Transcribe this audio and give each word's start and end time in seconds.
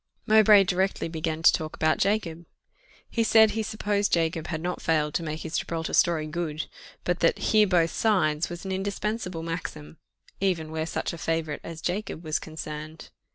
Mowbray 0.25 0.63
directly 0.63 1.07
began 1.07 1.43
to 1.43 1.53
talk 1.53 1.75
about 1.75 1.99
Jacob. 1.99 2.47
He 3.07 3.23
said 3.23 3.51
he 3.51 3.61
supposed 3.61 4.11
Jacob 4.11 4.47
had 4.47 4.59
not 4.59 4.81
failed 4.81 5.13
to 5.13 5.21
make 5.21 5.41
his 5.41 5.59
Gibraltar 5.59 5.93
story 5.93 6.25
good; 6.25 6.65
but 7.03 7.19
that 7.19 7.37
"Hear 7.37 7.67
both 7.67 7.91
sides" 7.91 8.49
was 8.49 8.65
an 8.65 8.71
indispensable 8.71 9.43
maxim, 9.43 9.97
even 10.39 10.71
where 10.71 10.87
such 10.87 11.13
a 11.13 11.19
favourite 11.19 11.61
as 11.63 11.81
Jacob 11.83 12.23
was 12.23 12.39
concerned. 12.39 13.11